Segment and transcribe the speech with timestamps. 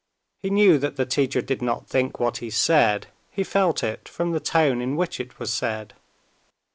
[0.41, 4.31] He knew that the teacher did not think what he said; he felt it from
[4.31, 5.93] the tone in which it was said.